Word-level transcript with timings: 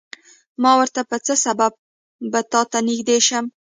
ما 0.61 0.71
ورته 0.79 1.01
په 1.09 1.17
څه 1.25 1.33
سبب 1.45 1.71
به 2.31 2.39
تاته 2.51 2.79
نږدې 2.87 3.17
شم. 3.27 3.45